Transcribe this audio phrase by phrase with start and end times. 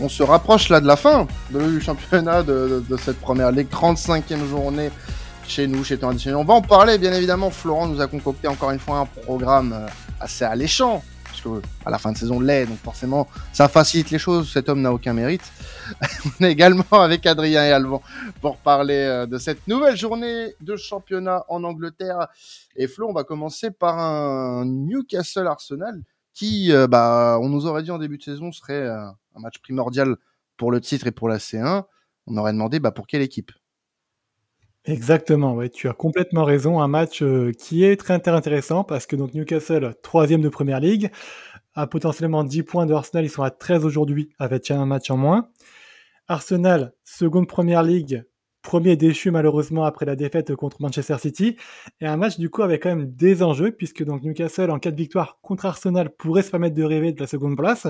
[0.00, 4.90] On se rapproche là de la fin du championnat de, cette première ligue, 35e journée
[5.48, 7.50] chez nous, chez Temps On va en parler, bien évidemment.
[7.50, 9.88] Florent nous a concocté encore une fois un programme euh,
[10.20, 11.48] assez alléchant, puisque
[11.84, 14.52] à la fin de saison l'est, donc forcément ça facilite les choses.
[14.52, 15.50] Cet homme n'a aucun mérite.
[16.40, 18.02] on est également avec Adrien et Alban
[18.40, 22.28] pour parler euh, de cette nouvelle journée de championnat en Angleterre.
[22.76, 26.02] Et Flo, on va commencer par un Newcastle Arsenal
[26.38, 30.14] qui, euh, bah, on nous aurait dit en début de saison, serait un match primordial
[30.56, 31.84] pour le titre et pour la C1.
[32.28, 33.50] On aurait demandé bah, pour quelle équipe?
[34.84, 36.80] Exactement, ouais, tu as complètement raison.
[36.80, 41.10] Un match euh, qui est très intéressant parce que donc Newcastle, troisième de première ligue,
[41.74, 43.24] a potentiellement 10 points de Arsenal.
[43.24, 45.48] Ils sont à 13 aujourd'hui avec un match en moins.
[46.28, 48.24] Arsenal, seconde première ligue,
[48.62, 51.56] premier déchu malheureusement après la défaite contre Manchester City.
[52.00, 54.90] Et un match du coup avec quand même des enjeux, puisque donc Newcastle en cas
[54.90, 57.86] de victoire contre Arsenal pourrait se permettre de rêver de la seconde place,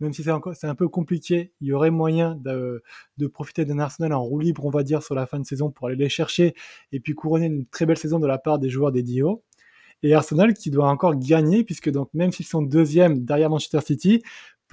[0.00, 1.52] même si c'est un peu compliqué.
[1.60, 2.82] Il y aurait moyen de,
[3.18, 5.70] de profiter d'un Arsenal en roue libre, on va dire, sur la fin de saison
[5.70, 6.54] pour aller les chercher
[6.92, 9.42] et puis couronner une très belle saison de la part des joueurs des Dio.
[10.02, 14.22] Et Arsenal qui doit encore gagner, puisque donc même s'ils sont deuxième derrière Manchester City,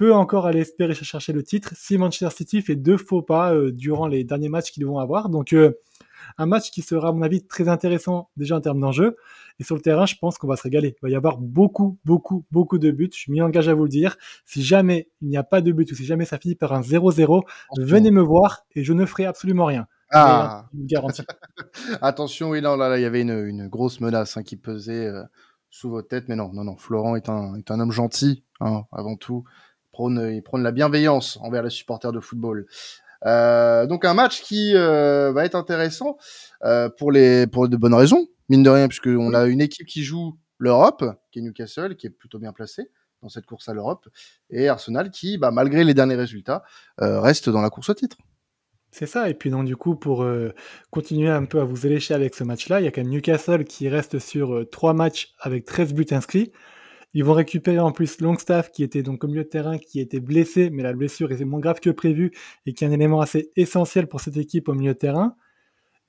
[0.02, 3.70] peut encore aller espérer chercher le titre si Manchester City fait deux faux pas euh,
[3.70, 5.28] durant les derniers matchs qu'ils vont avoir.
[5.28, 5.78] Donc euh,
[6.38, 9.14] un match qui sera à mon avis très intéressant déjà en termes d'enjeu.
[9.60, 10.96] Et sur le terrain, je pense qu'on va se régaler.
[11.00, 13.12] Il va y avoir beaucoup, beaucoup, beaucoup de buts.
[13.14, 14.16] Je m'y engage à vous le dire.
[14.44, 16.80] Si jamais il n'y a pas de but ou si jamais ça finit par un
[16.80, 17.44] 0-0,
[17.78, 19.86] venez me voir et je ne ferai absolument rien.
[20.10, 20.66] Ah.
[20.74, 21.22] garantie.
[22.02, 25.22] Attention, oui, là, là, il y avait une, grosse menace hein, qui pesait euh,
[25.70, 26.24] sous vos têtes.
[26.26, 26.76] Mais non, non, non.
[26.76, 29.44] Florent est un, est un homme gentil, hein, avant tout
[29.92, 32.66] prône, il prône la bienveillance envers les supporters de football.
[33.24, 36.16] Euh, donc un match qui euh, va être intéressant
[36.64, 39.86] euh, pour les pour de bonnes raisons, mine de rien, puisque on a une équipe
[39.86, 42.90] qui joue l'Europe, qui est Newcastle, qui est plutôt bien placée
[43.22, 44.08] dans cette course à l'Europe,
[44.50, 46.64] et Arsenal qui, bah, malgré les derniers résultats,
[46.98, 48.16] reste dans la course au titre.
[48.90, 50.26] C'est ça, et puis donc du coup, pour
[50.90, 53.62] continuer un peu à vous élécher avec ce match-là, il y a quand même Newcastle
[53.62, 56.50] qui reste sur trois matchs avec 13 buts inscrits.
[57.14, 60.20] Ils vont récupérer en plus Longstaff qui était donc au milieu de terrain, qui était
[60.20, 62.32] blessé, mais la blessure est moins grave que prévu
[62.66, 65.36] et qui est un élément assez essentiel pour cette équipe au milieu de terrain.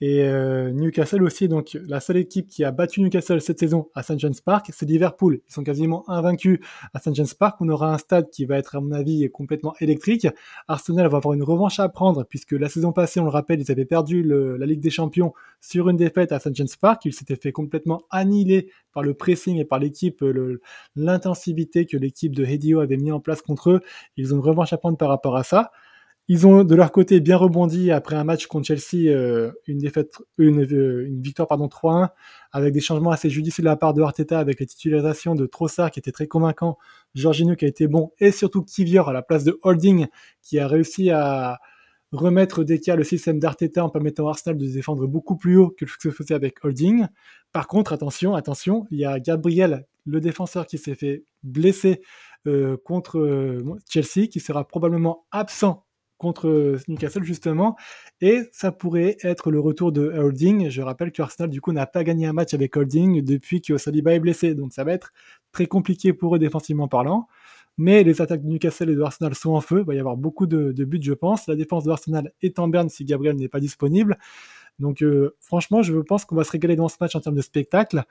[0.06, 4.04] Et euh, Newcastle aussi, donc la seule équipe qui a battu Newcastle cette saison à
[4.04, 4.20] St.
[4.20, 5.40] James Park, c'est Liverpool.
[5.48, 6.60] Ils sont quasiment invaincus
[6.94, 7.16] à St.
[7.16, 7.56] James Park.
[7.62, 10.28] On aura un stade qui va être, à mon avis, complètement électrique.
[10.68, 13.72] Arsenal va avoir une revanche à prendre, puisque la saison passée, on le rappelle, ils
[13.72, 15.32] avaient perdu la Ligue des Champions
[15.62, 16.54] sur une défaite à St.
[16.54, 17.06] James Park.
[17.06, 20.22] Ils s'étaient fait complètement annihiler par le pressing et par l'équipe,
[20.98, 23.80] l'intensivité que l'équipe de Hedio avait mis en place contre eux.
[24.18, 25.72] Ils ont une revanche à prendre par rapport à ça.
[26.30, 31.22] Ils ont de leur côté bien rebondi après un match contre Chelsea, euh, euh, une
[31.22, 32.10] victoire pardon 3-1,
[32.54, 35.92] avec des changements assez judicieux de la part de Arteta, avec les titularisations de Trossard
[35.92, 36.78] qui était très convaincant,
[37.14, 40.08] Jorginho qui a été bon, et surtout Kivior à la place de Holding
[40.42, 41.60] qui a réussi à
[42.14, 45.72] remettre d'écart le système d'Arteta en permettant à Arsenal de se défendre beaucoup plus haut
[45.78, 47.08] que ce que faisait avec Holding.
[47.52, 52.02] Par contre, attention, attention, il y a Gabriel, le défenseur qui s'est fait blesser
[52.48, 55.84] euh, contre Chelsea, qui sera probablement absent
[56.24, 57.76] contre Newcastle justement,
[58.22, 60.70] et ça pourrait être le retour de Holding.
[60.70, 63.78] Je rappelle que Arsenal du coup n'a pas gagné un match avec Holding depuis que
[63.78, 65.12] Saliba est blessé, donc ça va être
[65.52, 67.28] très compliqué pour eux défensivement parlant.
[67.78, 70.16] Mais les attaques de Newcastle et de Arsenal sont en feu, il va y avoir
[70.16, 71.48] beaucoup de, buts je pense.
[71.48, 74.18] La défense de Arsenal est en berne si Gabriel n'est pas disponible.
[74.80, 77.42] Donc euh, franchement, je pense qu'on va se régaler dans ce match en termes de
[77.42, 78.04] spectacle.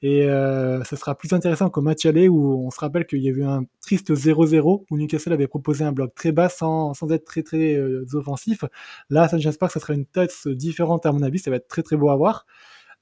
[0.00, 3.28] Et euh, ce sera plus intéressant qu'au match aller où on se rappelle qu'il y
[3.28, 7.10] avait eu un triste 0-0 où Newcastle avait proposé un bloc très bas sans, sans
[7.10, 8.64] être très très euh, offensif.
[9.10, 9.38] Là, à.
[9.38, 11.38] James Park, ça sera une tête différente à mon avis.
[11.40, 12.46] Ça va être très très beau à voir.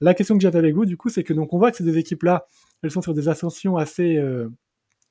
[0.01, 1.85] La question que j'avais avec vous, du coup, c'est que donc on voit que ces
[1.85, 2.47] deux équipes-là,
[2.83, 4.49] elles sont sur des ascensions assez euh,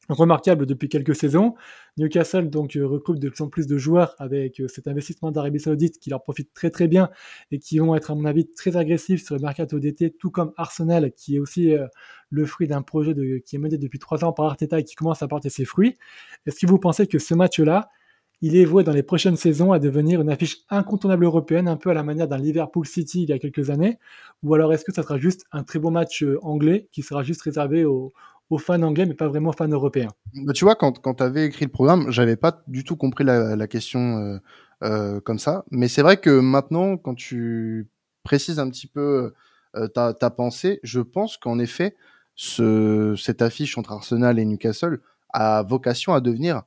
[0.09, 1.55] remarquable depuis quelques saisons.
[1.97, 5.59] Newcastle donc euh, recrute de plus en plus de joueurs avec euh, cet investissement d'Arabie
[5.59, 7.09] Saoudite qui leur profite très très bien
[7.51, 10.51] et qui vont être à mon avis très agressifs sur le mercato d'été, tout comme
[10.57, 11.87] Arsenal qui est aussi euh,
[12.29, 13.13] le fruit d'un projet
[13.45, 15.97] qui est mené depuis trois ans par Arteta et qui commence à porter ses fruits.
[16.45, 17.89] Est-ce que vous pensez que ce match-là,
[18.41, 21.91] il est voué dans les prochaines saisons à devenir une affiche incontournable européenne, un peu
[21.91, 23.97] à la manière d'un Liverpool City il y a quelques années,
[24.43, 27.43] ou alors est-ce que ça sera juste un très beau match anglais qui sera juste
[27.43, 28.11] réservé aux,
[28.49, 30.09] aux fans anglais, mais pas vraiment aux fans européens.
[30.35, 33.23] Bah, tu vois, quand, quand tu avais écrit le programme, j'avais pas du tout compris
[33.23, 34.37] la, question euh,
[34.83, 35.65] euh, comme ça.
[35.71, 37.87] Mais c'est vrai que maintenant, quand tu
[38.23, 39.33] précises un petit peu
[39.75, 41.95] euh, ta, ta, pensée, je pense qu'en effet,
[42.35, 44.99] ce, cette affiche entre Arsenal et Newcastle
[45.29, 46.63] a vocation à devenir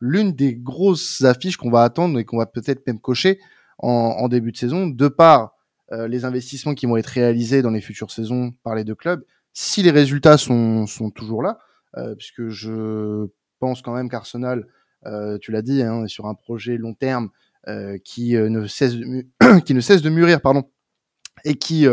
[0.00, 3.38] l'une des grosses affiches qu'on va attendre et qu'on va peut-être même cocher
[3.78, 5.56] en, début de saison, de par
[5.90, 9.24] les investissements qui vont être réalisés dans les futures saisons par les deux clubs
[9.54, 11.58] si les résultats sont, toujours là,
[11.96, 13.28] euh, puisque je
[13.60, 14.66] pense quand même qu'Arsenal
[15.42, 17.28] tu l'as dit, hein, est sur un projet long terme
[18.04, 19.26] qui, ne cesse de
[19.66, 20.64] qui ne cesse de mûrir, pardon,
[21.44, 21.86] et qui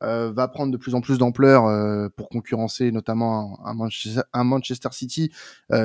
[0.00, 5.32] va prendre de plus en plus d'ampleur pour concurrencer notamment un, Manchester, un Manchester, City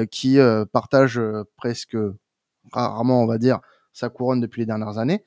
[0.10, 0.40] qui
[0.72, 1.22] partage
[1.56, 1.96] presque
[2.72, 3.60] rarement, on va dire,
[3.94, 5.24] sa couronne depuis les dernières années.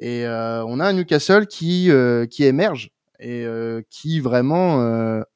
[0.00, 1.88] Et on a un Newcastle qui,
[2.30, 3.46] qui émerge et
[3.90, 4.80] qui vraiment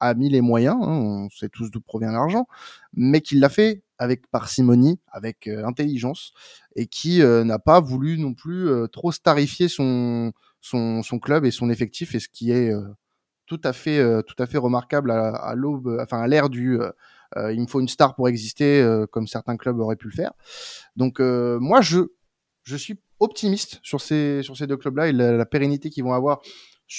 [0.00, 2.47] a mis les moyens, hein, on sait tous d'où provient l'argent,
[2.93, 6.32] mais qui l'a fait avec parcimonie, avec intelligence,
[6.77, 11.71] et qui n'a pas voulu non plus trop starifier son, son, son, club et son
[11.71, 12.73] effectif, et ce qui est
[13.47, 16.79] tout à fait, tout à fait remarquable à, à l'aube, enfin à l'ère du
[17.37, 20.33] il me faut une star pour exister, comme certains clubs auraient pu le faire.
[20.97, 22.00] Donc moi, je,
[22.65, 26.15] je suis optimiste sur ces, sur ces deux clubs-là et la, la pérennité qu'ils vont
[26.15, 26.41] avoir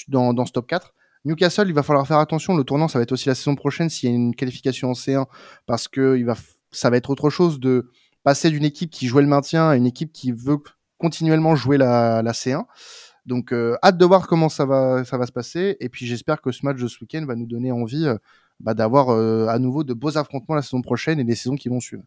[0.08, 0.94] dans, ce top 4.
[1.24, 2.56] Newcastle, il va falloir faire attention.
[2.56, 4.94] Le tournant, ça va être aussi la saison prochaine s'il y a une qualification en
[4.94, 5.26] C1,
[5.66, 6.24] parce que
[6.70, 7.90] ça va être autre chose de
[8.24, 10.58] passer d'une équipe qui jouait le maintien à une équipe qui veut
[10.98, 12.64] continuellement jouer la, la C1.
[13.24, 15.76] Donc, euh, hâte de voir comment ça va, ça va se passer.
[15.80, 18.16] Et puis, j'espère que ce match de ce week-end va nous donner envie euh,
[18.60, 21.68] bah, d'avoir euh, à nouveau de beaux affrontements la saison prochaine et les saisons qui
[21.68, 22.02] vont suivre.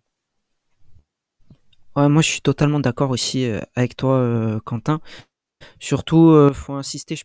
[1.95, 4.99] Ouais, moi, je suis totalement d'accord aussi avec toi, Quentin.
[5.79, 7.23] Surtout, faut insister, je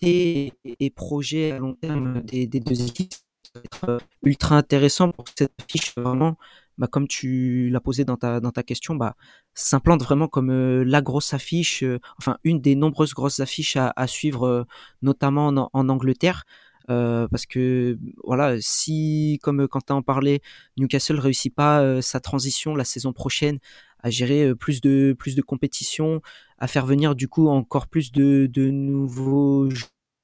[0.00, 3.14] et, et projet à long terme des, deux équipes
[3.56, 6.36] être euh, ultra intéressant pour cette affiche vraiment.
[6.76, 9.14] Bah, comme tu l'as posé dans ta dans ta question bah
[9.54, 14.06] s'implante vraiment comme euh, la grosse affiche euh, enfin une des nombreuses grosses affiches à,
[14.08, 14.66] suivre
[15.00, 16.44] notamment en, en Angleterre.
[16.86, 20.42] Parce que voilà si comme Quentin en parlait
[20.76, 23.58] Newcastle réussit pas sa transition la saison prochaine
[24.04, 26.20] à gérer plus de plus de compétitions,
[26.58, 29.70] à faire venir du coup encore plus de, nouveaux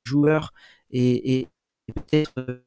[0.04, 0.52] joueurs
[0.90, 1.48] et,
[1.94, 2.62] peut-être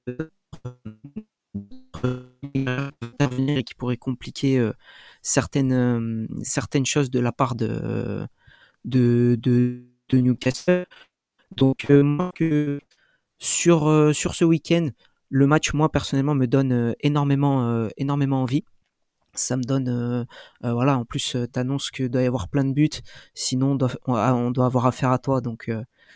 [2.56, 4.72] intervenir et qui pourrait compliquer
[5.22, 8.28] certaines certaines choses de la part de
[8.84, 10.88] de, Newcastle.
[11.56, 11.86] Donc
[12.36, 12.80] que
[13.38, 14.90] sur sur ce week-end,
[15.30, 18.66] le match moi personnellement me donne énormément énormément envie
[19.34, 20.24] ça me donne euh,
[20.66, 22.90] euh, voilà en plus euh, t'annonces que doit y avoir plein de buts
[23.34, 25.72] sinon on doit, on, doit avoir affaire à toi donc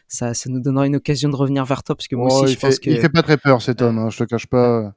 [0.07, 2.59] ça, ça nous donnera une occasion de revenir vers toi parce que moi aussi je
[2.59, 4.93] pense que il fait pas très peur cet homme hein, je te cache pas.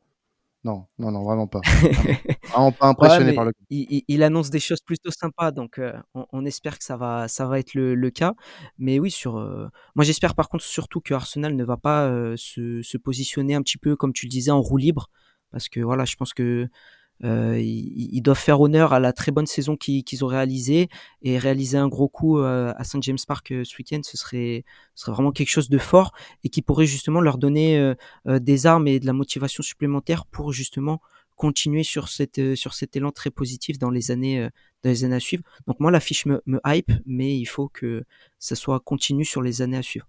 [0.63, 1.63] Non non non vraiment pas.
[2.51, 5.81] Vraiment pas impressionné par le il, il, annonce des choses plutôt sympas donc
[6.15, 8.35] on, on, espère que ça va ça va être le, le cas.
[8.77, 9.37] Mais oui sur
[9.95, 13.79] moi j'espère par contre surtout que Arsenal ne va pas se, se positionner un petit
[13.79, 15.09] peu comme tu le disais en roue libre
[15.51, 16.69] parce que voilà je pense que
[17.25, 20.89] euh, ils, doivent faire honneur à la très bonne saison qu'ils ont réalisée
[21.23, 24.65] et réaliser un gros coup euh, à St James Park euh, ce week-end, ce serait,
[24.95, 26.13] ce serait vraiment quelque chose de fort
[26.45, 27.95] et qui pourrait justement leur donner
[28.27, 31.01] des armes et de la motivation supplémentaire pour justement
[31.37, 34.49] continuer sur cette sur cet élan très positif dans les années
[34.83, 35.43] dans les années à suivre.
[35.67, 38.05] Donc moi l'affiche me, me hype, mais il faut que
[38.39, 40.07] ça soit continu sur les années à suivre.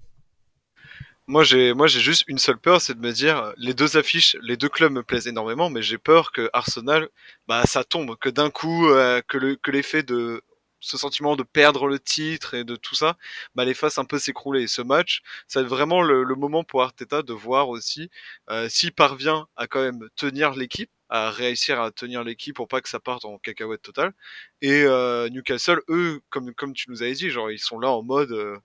[1.27, 4.35] Moi, j'ai, moi, j'ai juste une seule peur, c'est de me dire, les deux affiches,
[4.41, 7.09] les deux clubs me plaisent énormément, mais j'ai peur que Arsenal,
[7.47, 10.41] bah, ça tombe, que d'un coup, euh, que le, que l'effet de
[10.81, 13.18] ce sentiment de perdre le titre et de tout ça,
[13.56, 14.68] bah, les fasse un peu s'écrouler.
[14.68, 15.21] Ce match,
[15.56, 18.09] être vraiment le, moment pour Arteta de voir aussi
[18.50, 22.81] euh, s'il parvient à quand même tenir l'équipe, à réussir à tenir l'équipe pour pas
[22.81, 24.13] que ça parte en cacahuète totale.
[24.62, 28.03] Et euh, Newcastle, eux, comme comme tu nous avais dit, genre ils sont là en
[28.03, 28.57] mode euh,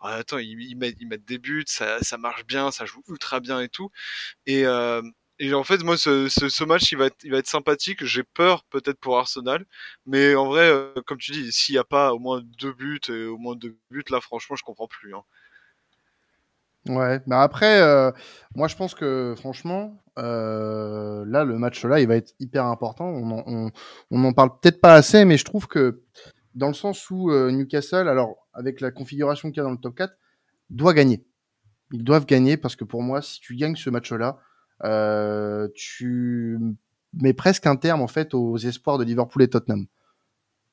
[0.00, 3.40] ah, attends, ils, mettent, ils, mettent, des buts, ça, ça, marche bien, ça joue ultra
[3.40, 3.90] bien et tout.
[4.46, 5.02] Et, euh,
[5.38, 8.04] et en fait, moi, ce, ce, ce, match, il va être, il va être sympathique.
[8.04, 9.64] J'ai peur peut-être pour Arsenal,
[10.06, 13.00] mais en vrai, euh, comme tu dis, s'il n'y a pas au moins deux buts,
[13.08, 15.14] et au moins deux buts, là, franchement, je comprends plus.
[15.14, 15.22] Hein.
[16.88, 18.12] Ouais, mais après, euh,
[18.54, 23.06] moi, je pense que franchement, euh, là, le match-là, il va être hyper important.
[23.06, 23.70] On on,
[24.10, 26.02] on en parle peut-être pas assez, mais je trouve que
[26.56, 29.76] dans le sens où euh, Newcastle, alors avec la configuration qu'il y a dans le
[29.76, 30.12] top 4,
[30.70, 31.24] doit gagner.
[31.92, 34.38] Ils doivent gagner parce que pour moi, si tu gagnes ce match-là,
[34.84, 36.58] euh, tu
[37.12, 39.86] mets presque un terme en fait aux espoirs de Liverpool et Tottenham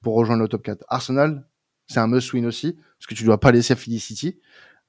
[0.02, 0.84] pour rejoindre le top 4.
[0.88, 1.48] Arsenal,
[1.88, 4.40] c'est un must-win aussi parce que tu dois pas laisser Felicity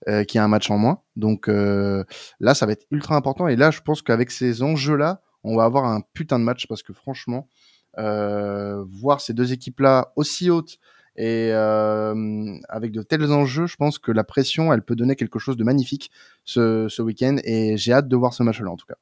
[0.09, 1.03] euh, qui a un match en moins.
[1.17, 5.57] Donc là, ça va être ultra important et là, je pense qu'avec ces enjeux-là, on
[5.57, 7.49] va avoir un putain de match parce que franchement,
[7.97, 10.79] voir ces deux équipes-là aussi hautes
[11.17, 15.39] et euh, avec de tels enjeux, je pense que la pression, elle peut donner quelque
[15.39, 16.11] chose de magnifique
[16.45, 18.97] ce, ce week-end et j'ai hâte de voir ce match-là en tout cas.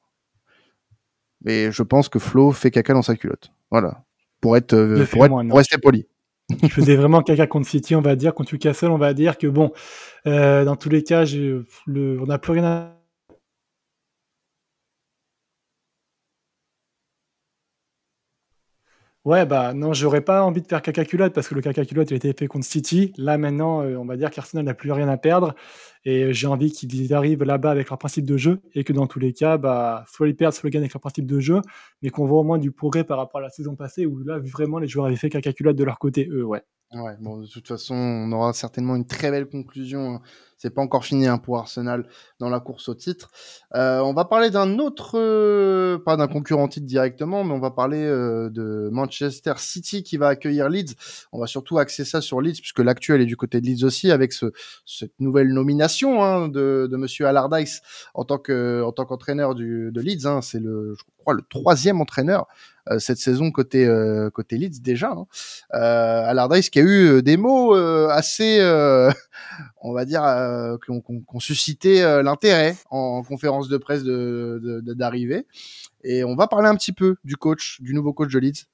[1.43, 3.51] Mais je pense que Flo fait caca dans sa culotte.
[3.71, 4.03] Voilà.
[4.41, 6.05] Pour être, euh, pour, être pour, rester poli.
[6.61, 8.33] Je faisais vraiment caca contre City, on va dire.
[8.35, 9.71] Contre Newcastle, on va dire que bon,
[10.27, 13.02] euh, dans tous les cas, le, on n'a plus rien à
[19.25, 22.11] Ouais, bah non, j'aurais pas envie de faire caca culotte parce que le caca culotte
[22.11, 23.13] il a été fait contre City.
[23.17, 25.55] Là maintenant, euh, on va dire qu'Arsenal n'a plus rien à perdre
[26.03, 29.19] et j'ai envie qu'ils arrivent là-bas avec leur principe de jeu et que dans tous
[29.19, 31.61] les cas, bah, soit ils perdent, soit ils gagnent avec leur principe de jeu,
[32.01, 34.39] mais qu'on voit au moins du progrès par rapport à la saison passée où là,
[34.39, 36.61] vraiment, les joueurs avaient fait caca culotte de leur côté, eux, ouais.
[36.93, 40.15] Ouais, bon, de toute façon, on aura certainement une très belle conclusion.
[40.15, 40.21] Hein.
[40.63, 42.07] C'est pas encore fini hein, pour Arsenal
[42.39, 43.31] dans la course au titre.
[43.75, 47.71] Euh, on va parler d'un autre, euh, pas d'un concurrent titre directement, mais on va
[47.71, 50.95] parler euh, de Manchester City qui va accueillir Leeds.
[51.33, 54.09] On va surtout axer ça sur Leeds puisque l'actuel est du côté de Leeds aussi
[54.09, 54.53] avec ce,
[54.85, 57.81] cette nouvelle nomination hein, de, de Monsieur Allardyce
[58.13, 60.25] en tant que en tant qu'entraîneur de Leeds.
[60.25, 60.41] Hein.
[60.41, 62.47] C'est le, je crois, le troisième entraîneur
[62.97, 63.89] cette saison côté
[64.33, 65.11] côté Leeds déjà.
[65.11, 65.25] Hein.
[65.71, 68.59] Allardyce qui a eu des mots assez,
[69.81, 70.21] on va dire,
[70.83, 75.45] qui ont, suscité l'intérêt en, conférence de presse de d'arrivée.
[76.03, 78.65] Et on va parler un petit peu du coach, du nouveau coach de Leeds.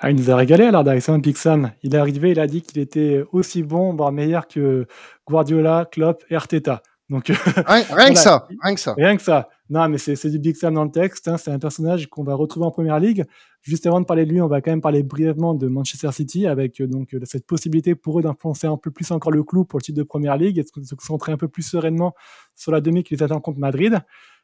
[0.00, 1.72] Ah, il nous a régalé Allardyce, hein, Big Sam.
[1.82, 4.86] Il est arrivé, il a dit qu'il était aussi bon, voire meilleur que
[5.26, 6.82] Guardiola, Klopp et Arteta.
[7.10, 8.94] Donc, rien, que ça, rien que ça.
[8.94, 9.48] Rien que ça.
[9.70, 11.28] Non, mais c'est du Big Sam dans le texte.
[11.28, 11.36] Hein.
[11.36, 13.24] C'est un personnage qu'on va retrouver en première ligue.
[13.62, 16.46] Juste avant de parler de lui, on va quand même parler brièvement de Manchester City
[16.46, 19.64] avec euh, donc euh, cette possibilité pour eux d'influencer un peu plus encore le clou
[19.64, 22.14] pour le titre de première ligue et de se concentrer un peu plus sereinement
[22.54, 23.98] sur la demi qui les attend contre Madrid.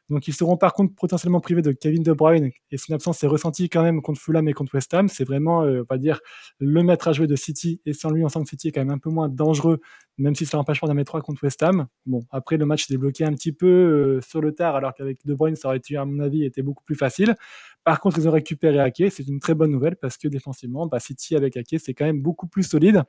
[0.09, 3.27] Donc ils seront par contre potentiellement privés de Kevin De Bruyne et son absence s'est
[3.27, 5.07] ressentie quand même contre Fulham et contre West Ham.
[5.07, 6.19] C'est vraiment, euh, on va dire,
[6.59, 8.81] le maître à jouer de City et sans lui, en tant que City est quand
[8.81, 9.79] même un peu moins dangereux,
[10.17, 11.87] même si ça n'empêche pas d'un mettre 3 contre West Ham.
[12.05, 15.25] Bon, après le match s'est débloqué un petit peu euh, sur le tard, alors qu'avec
[15.25, 17.35] De Bruyne, ça aurait été, à mon avis, été beaucoup plus facile.
[17.83, 20.99] Par contre, ils ont récupéré Ake, c'est une très bonne nouvelle parce que défensivement, bah,
[20.99, 23.03] City avec Ake, c'est quand même beaucoup plus solide.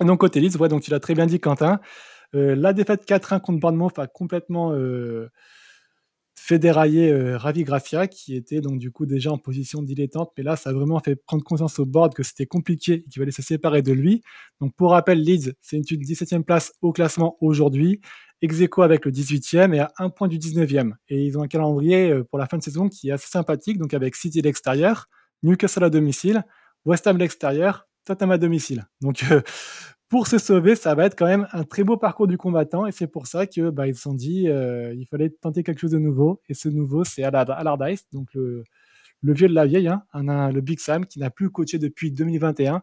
[0.00, 1.80] Donc côté Leeds, ouais, donc tu l'as très bien dit Quentin.
[2.34, 4.72] Euh, la défaite 4-1 contre Bournemouth a complètement
[6.54, 10.56] dérailler euh, Ravi Gracia, qui était donc du coup déjà en position dilettante, mais là,
[10.56, 13.42] ça a vraiment fait prendre conscience au board que c'était compliqué et qu'il fallait se
[13.42, 14.22] séparer de lui.
[14.60, 18.00] Donc pour rappel, Leeds, c'est une 17e place au classement aujourd'hui,
[18.40, 20.92] ex avec le 18e et à un point du 19e.
[21.08, 23.78] Et ils ont un calendrier euh, pour la fin de saison qui est assez sympathique,
[23.78, 25.08] donc avec City l'extérieur,
[25.42, 26.44] Newcastle à domicile,
[26.84, 28.86] West Ham l'extérieur, Tottenham à domicile.
[29.00, 29.42] Donc euh,
[30.08, 32.92] pour se sauver, ça va être quand même un très beau parcours du combattant et
[32.92, 35.90] c'est pour ça que bah, ils se sont dit euh, il fallait tenter quelque chose
[35.90, 38.64] de nouveau et ce nouveau c'est Allardyce, donc le,
[39.22, 42.82] vieux de la vieille, hein, le Big Sam qui n'a plus coaché depuis 2021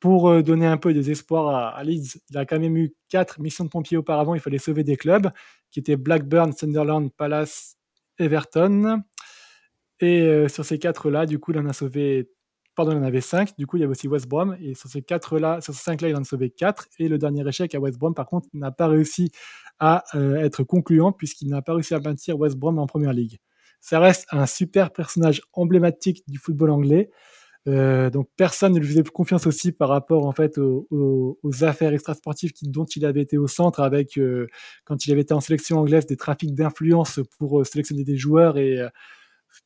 [0.00, 2.18] pour euh, donner un peu des espoirs à, Leeds.
[2.30, 5.30] Il a quand même eu quatre missions de pompiers auparavant, il fallait sauver des clubs
[5.70, 7.76] qui étaient Blackburn, Sunderland, Palace,
[8.18, 9.02] Everton.
[10.00, 12.30] Et euh, sur ces quatre-là, du coup, il en a sauvé
[12.78, 13.56] pardon, il en avait 5.
[13.58, 14.56] Du coup, il y avait aussi West Brom.
[14.62, 16.86] Et sur ces quatre là, sur ces 5 là, il en a sauvé 4.
[17.00, 19.32] Et le dernier échec à West Brom, par contre, n'a pas réussi
[19.80, 23.38] à euh, être concluant puisqu'il n'a pas réussi à bâtir West Brom en première ligue.
[23.80, 27.10] Ça reste un super personnage emblématique du football anglais.
[27.66, 32.52] Euh, donc personne ne lui faisait confiance aussi par rapport en fait aux, affaires extrasportives
[32.62, 34.46] dont il avait été au centre avec euh,
[34.84, 38.78] quand il avait été en sélection anglaise des trafics d'influence pour sélectionner des joueurs et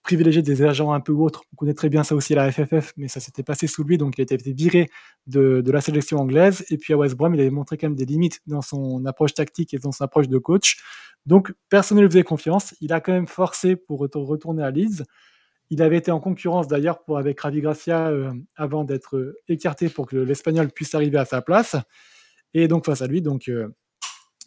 [0.03, 1.45] privilégier des agents un peu autres.
[1.53, 3.99] On connaît très bien ça aussi à la FFF, mais ça s'était passé sous lui,
[3.99, 4.89] donc il a été viré
[5.27, 6.65] de, la sélection anglaise.
[6.71, 9.35] Et puis à West Brom, il avait montré quand même des limites dans son approche
[9.35, 10.79] tactique et dans son approche de coach.
[11.27, 12.75] Donc personne ne lui faisait confiance.
[12.81, 15.05] Il a quand même forcé pour retourner à Leeds.
[15.71, 20.17] Il avait été en concurrence d'ailleurs avec Ravi Gracia euh, avant d'être écarté pour que
[20.17, 21.77] l'Espagnol puisse arriver à sa place.
[22.55, 23.69] Et donc face à lui, donc euh,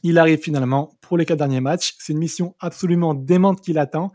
[0.03, 1.95] il arrive finalement pour les quatre derniers matchs.
[1.97, 4.11] C'est une mission absolument démente qui l'attend.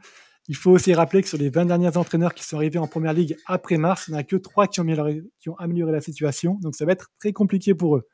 [0.50, 3.12] Il faut aussi rappeler que sur les 20 derniers entraîneurs qui sont arrivés en première
[3.12, 6.58] ligue après mars, il n'y en a que 3 qui ont, amélioré, la situation.
[6.60, 8.08] Donc ça va être très compliqué pour eux.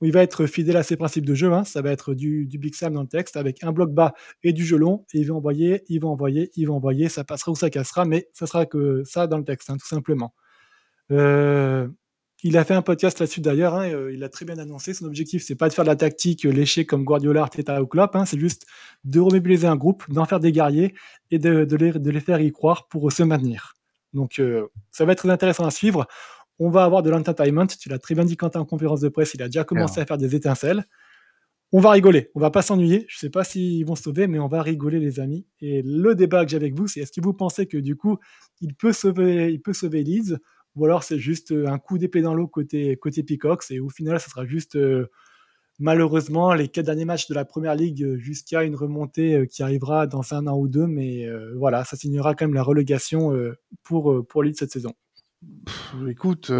[0.00, 1.52] Il va être fidèle à ses principes de jeu.
[1.52, 1.64] Hein.
[1.64, 4.64] Ça va être du, Big Sam dans le texte avec un bloc bas et du
[4.64, 5.04] jeu long.
[5.12, 7.08] Et il va envoyer, il va envoyer, il va envoyer.
[7.08, 9.88] Ça passera ou ça cassera, mais ça sera que ça dans le texte, hein, tout
[9.88, 10.34] simplement.
[11.10, 11.88] Euh,
[12.42, 14.92] il a fait un podcast là-dessus d'ailleurs, hein, euh, il a très bien annoncé.
[14.92, 17.88] Son objectif, c'est pas de faire de la tactique euh, léchée comme Guardiola, Arteta ou
[17.94, 18.66] hein, c'est juste
[19.04, 20.94] de remobiliser un groupe, d'en faire des guerriers
[21.30, 23.74] et de, les, faire y croire pour se maintenir.
[24.12, 26.06] Donc euh, ça va être très intéressant à suivre.
[26.58, 29.08] On va avoir de l'entertainment, tu l'as très bien dit quand tu en conférence de
[29.08, 30.84] presse, il a déjà commencé à faire des étincelles.
[31.72, 33.06] On va rigoler, on va pas s'ennuyer.
[33.08, 35.46] Je sais pas s'ils vont sauver, mais on va rigoler les amis.
[35.60, 38.18] Et le débat que j'ai avec vous, c'est est-ce que vous pensez que du coup,
[38.60, 40.38] il peut sauver, il peut sauver Leeds?
[40.76, 43.88] Ou alors c'est juste euh, un coup d'épée dans l'eau côté, côté Peacocks, et au
[43.88, 45.10] final, ça sera juste euh,
[45.78, 50.06] malheureusement les quatre derniers matchs de la première ligue euh, jusqu'à une remontée qui arrivera
[50.06, 53.32] dans un an ou deux, mais voilà, ça signera quand même la relégation
[53.82, 54.92] pour, pour cette saison.
[56.08, 56.52] écoute,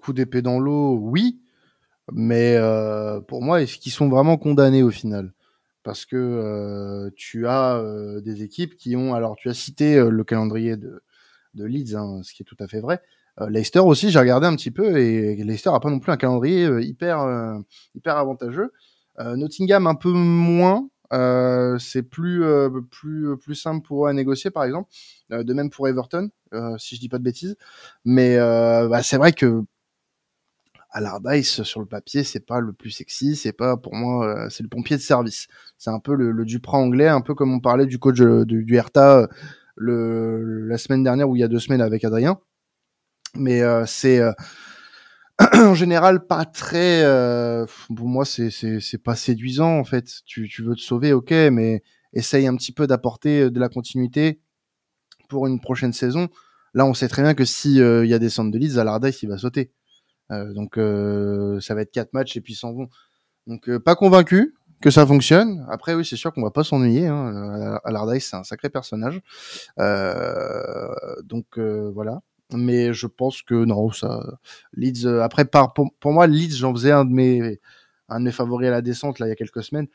[0.00, 1.40] coup d'épée dans l'eau, oui,
[2.12, 2.58] mais
[3.26, 5.32] pour moi, est-ce qu'ils sont vraiment condamnés au final?
[5.82, 7.82] Parce que tu as
[8.22, 11.02] des équipes qui ont, alors tu as cité le calendrier de,
[11.54, 13.02] de Leeds, hein, ce qui est tout à fait vrai,
[13.48, 16.68] Leicester aussi, j'ai regardé un petit peu et Leicester a pas non plus un calendrier
[16.82, 17.26] hyper
[17.94, 18.72] hyper avantageux.
[19.18, 24.50] Nottingham un peu moins, euh, c'est plus, euh, plus, plus simple pour eux à négocier,
[24.50, 24.88] par exemple.
[25.32, 26.30] Euh, de même pour Everton,
[26.78, 27.56] si je dis pas de bêtises.
[28.04, 29.62] Mais bah, c'est vrai que
[30.90, 34.68] Allardyce sur le papier, c'est pas le plus sexy, c'est pas pour moi, c'est le
[34.68, 35.48] pompier de service.
[35.78, 38.64] C'est un peu le, le Duprat anglais, un peu comme on parlait du coach du,
[38.64, 39.26] du Hertha
[39.78, 42.38] la semaine dernière ou il y a deux semaines avec Adrien.
[43.34, 44.20] Mais c'est
[45.54, 50.20] en général pas très euh, pour moi c'est c'est pas séduisant en fait.
[50.26, 53.68] Tu, tu veux te sauver ok mais essaye un petit peu d'apporter euh, de la
[53.68, 54.40] continuité
[55.28, 56.28] pour une prochaine saison.
[56.74, 58.78] Là on sait très bien que si euh, il y a des centres de Leeds
[58.78, 59.72] Allardyce il va sauter.
[60.30, 62.88] Donc ça va être quatre matchs et puis s'en vont.
[63.46, 65.66] Donc pas convaincu que ça fonctionne.
[65.70, 67.78] Après oui c'est sûr qu'on va pas s'ennuyer hein.
[67.84, 69.20] Allardyce c'est un sacré personnage.
[69.76, 72.22] Donc voilà
[72.54, 74.38] mais je pense que non, ça,
[74.74, 75.06] Leeds.
[75.06, 77.60] Euh, après, par, pour, moi, Leeds, j'en faisais un de mes,
[78.08, 79.88] un de mes favoris à la descente là il y a quelques semaines.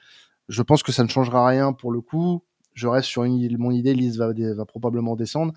[0.50, 2.44] Je pense que ça ne changera rien pour le coup.
[2.74, 3.94] Je reste sur mon idée.
[3.94, 5.54] Leeds va, va probablement descendre,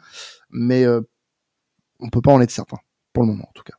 [0.50, 1.02] mais euh,
[2.00, 2.78] on peut pas en être certain
[3.12, 3.74] pour le moment en tout cas.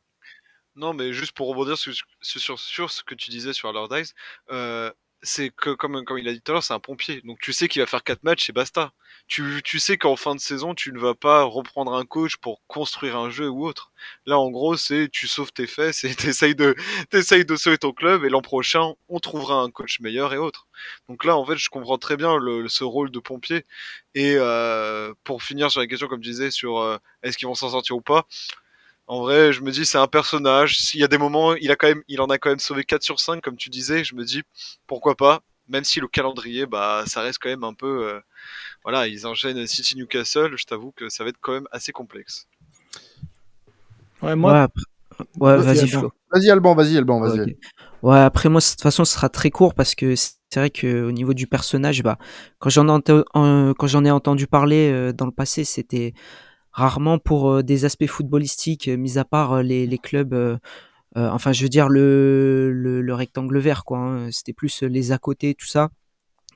[0.74, 4.14] Non, mais juste pour rebondir sur, sur, sur ce que tu disais sur Allardyce,
[4.50, 4.90] euh,
[5.22, 7.20] c'est que comme, comme il a dit tout à l'heure, c'est un pompier.
[7.24, 8.92] Donc tu sais qu'il va faire quatre matchs et basta.
[9.28, 12.60] Tu, tu sais qu'en fin de saison, tu ne vas pas reprendre un coach pour
[12.66, 13.92] construire un jeu ou autre.
[14.26, 16.74] Là, en gros, c'est tu sauves tes fesses et t'essayes de,
[17.10, 20.66] t'essayes de sauver ton club et l'an prochain, on trouvera un coach meilleur et autre.
[21.08, 23.64] Donc là, en fait, je comprends très bien le, ce rôle de pompier.
[24.14, 27.54] Et euh, pour finir sur la question, comme je disais, sur euh, est-ce qu'ils vont
[27.54, 28.26] s'en sortir ou pas,
[29.06, 30.78] en vrai, je me dis c'est un personnage.
[30.78, 32.84] S'il y a des moments, il a quand même, il en a quand même sauvé
[32.84, 34.04] 4 sur 5 comme tu disais.
[34.04, 34.42] Je me dis
[34.86, 35.40] pourquoi pas?
[35.68, 38.20] Même si le calendrier, bah, ça reste quand même un peu, euh,
[38.82, 40.56] voilà, ils enchaînent City Newcastle.
[40.56, 42.46] Je t'avoue que ça va être quand même assez complexe.
[44.22, 44.68] Ouais, moi.
[45.38, 45.90] Ouais, vas-y,
[46.32, 47.56] Vas-y, Alban, vas-y, Alban, vas-y.
[48.02, 51.04] Ouais, après moi, de toute façon, ce sera très court parce que c'est vrai que
[51.04, 52.18] au niveau du personnage, bah,
[52.58, 53.02] quand j'en ai,
[53.34, 56.14] quand j'en ai entendu parler euh, dans le passé, c'était
[56.72, 60.58] rarement pour euh, des aspects footballistiques, euh, mis à part euh, les, clubs.
[61.14, 63.98] enfin, je veux dire le, le, rectangle vert, quoi.
[63.98, 64.30] Hein.
[64.32, 65.90] C'était plus les à côté, tout ça.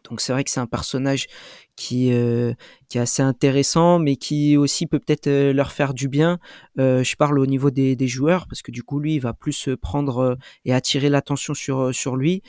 [0.08, 1.26] Donc c'est vrai que c'est un personnage
[1.74, 2.12] qui,
[2.88, 6.38] qui est assez intéressant, mais qui aussi peut peut-être leur faire du bien.
[6.76, 9.68] je parle au niveau des, des, joueurs, parce que du coup, lui, il va plus
[9.82, 12.42] prendre et attirer l'attention sur, sur lui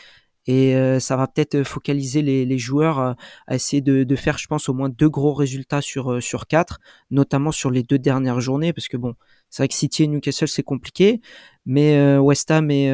[0.47, 3.13] et euh, ça va peut-être focaliser les, les joueurs euh,
[3.47, 6.47] à essayer de, de, faire, je pense, au moins deux gros résultats sur euh, sur
[6.47, 6.79] quatre,
[7.12, 9.15] notamment sur les deux dernières journées, parce que bon,
[9.49, 11.21] c'est vrai que City et Newcastle c'est compliqué,
[11.65, 12.88] mais West Ham et,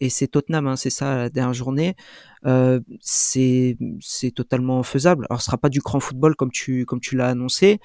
[0.00, 1.96] et c'est Tottenham, hein, c'est ça la dernière journée,
[3.00, 5.26] c'est c'est totalement faisable.
[5.28, 7.80] Alors ce sera pas du grand football comme tu comme tu l'as annoncé,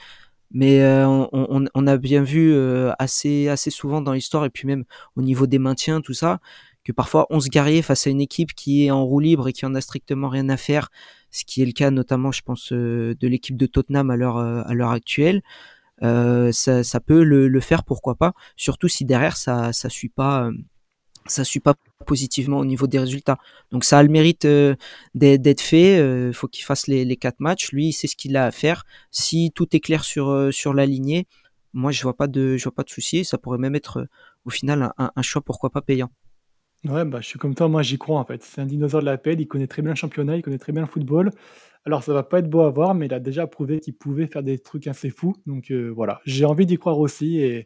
[0.51, 2.55] mais on, on, on, a bien vu
[2.99, 4.83] assez assez souvent dans l'histoire et puis même
[5.15, 6.39] au niveau des maintiens tout ça
[6.87, 9.65] que parfois 11 guerriers face à une équipe qui est en roue libre et qui
[9.65, 10.89] en a strictement rien à faire,
[11.31, 14.37] ce qui est le cas notamment, je pense, euh, de l'équipe de Tottenham à l'heure
[14.37, 15.41] euh, actuelle.
[16.03, 18.33] Euh, ça, peut le, faire, pourquoi pas.
[18.55, 20.49] Surtout si derrière ça ça suit pas
[22.05, 23.37] positivement au niveau des résultats.
[23.71, 24.47] Donc ça a le mérite
[25.13, 25.97] d'être fait.
[26.29, 27.71] Il faut qu'il fasse les, les quatre matchs.
[27.73, 28.85] Lui, il sait ce qu'il a à faire.
[29.11, 31.27] Si tout est clair sur sur la lignée,
[31.73, 33.25] moi je vois pas de vois pas de souci.
[33.25, 34.07] Ça pourrait même être
[34.45, 36.11] au final un choix pourquoi pas payant.
[36.85, 38.43] Ouais, bah, je suis comme toi, moi j'y crois en fait.
[38.43, 40.71] C'est un dinosaure de la paix, il connaît très bien le championnat, il connaît très
[40.71, 41.31] bien le football.
[41.87, 44.27] Alors ça va pas être beau à voir, mais il a déjà prouvé qu'il pouvait
[44.27, 45.35] faire des trucs assez fous.
[45.45, 47.65] Donc euh, voilà, j'ai envie d'y croire aussi et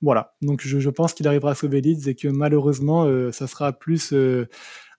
[0.00, 0.34] voilà.
[0.40, 4.14] Donc je, pense qu'il arrivera à sauver Leeds et que malheureusement euh, ça sera plus
[4.14, 4.48] euh,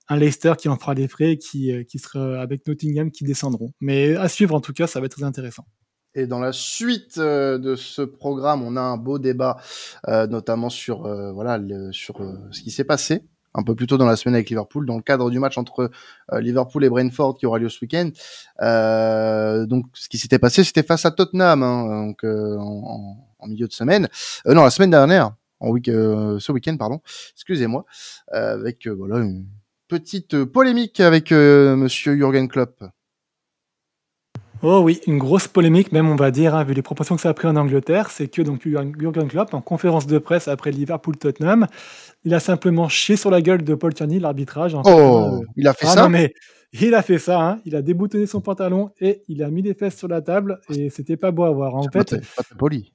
[0.07, 3.71] un Leicester qui en fera des frais et qui, qui sera avec Nottingham qui descendront.
[3.81, 5.65] Mais à suivre en tout cas, ça va être très intéressant.
[6.13, 9.57] Et dans la suite de ce programme, on a un beau débat,
[10.07, 11.59] notamment sur voilà
[11.91, 13.23] sur ce qui s'est passé
[13.55, 15.91] un peu plus tôt dans la semaine avec Liverpool, dans le cadre du match entre
[16.31, 18.09] euh, Liverpool et Brentford qui aura lieu ce week-end.
[18.61, 23.67] Euh, donc, ce qui s'était passé, c'était face à Tottenham, hein, donc euh, en, milieu
[23.67, 24.07] de semaine.
[24.45, 27.01] Non, la semaine dernière, en ce week-end, pardon.
[27.35, 27.85] Excusez-moi,
[28.31, 29.45] avec voilà une
[29.89, 32.83] petite polémique avec Monsieur Jürgen Klopp.
[34.65, 37.27] Oh oui, une grosse polémique même on va dire, hein, vu les proportions que ça
[37.27, 41.67] a pris en Angleterre, c'est que donc Jurgen Klopp en conférence de presse après Liverpool-Tottenham,
[42.23, 44.73] il a simplement chié sur la gueule de Paul Tierney, l'arbitrage.
[44.85, 46.33] Oh, euh, il a fait ah, ça non, mais
[46.71, 47.59] il a fait ça, hein.
[47.65, 50.89] il a déboutonné son pantalon et il a mis des fesses sur la table et
[50.89, 51.75] c'était pas beau à voir.
[51.75, 51.91] En fait,
[52.35, 52.93] pas très poli.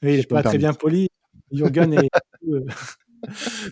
[0.00, 1.08] oui, il est pas très bien poli.
[1.50, 2.08] Jurgen est
[2.48, 2.64] euh,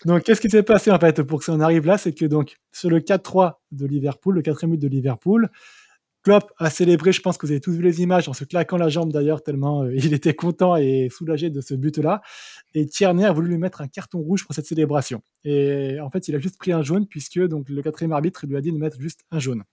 [0.06, 1.98] donc, qu'est-ce qui s'est passé en fait pour que ça en arrive là?
[1.98, 5.50] C'est que donc sur le 4-3 de Liverpool, le quatrième but de Liverpool,
[6.22, 8.76] Klopp a célébré, je pense que vous avez tous vu les images, en se claquant
[8.76, 12.22] la jambe d'ailleurs, tellement euh, il était content et soulagé de ce but-là.
[12.74, 15.22] Et Tierney a voulu lui mettre un carton rouge pour cette célébration.
[15.44, 18.56] Et en fait, il a juste pris un jaune, puisque donc, le quatrième arbitre lui
[18.56, 19.64] a dit de mettre juste un jaune.